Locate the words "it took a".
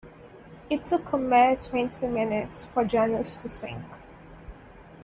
0.67-1.17